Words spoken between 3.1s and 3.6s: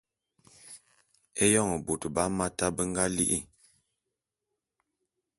li'i.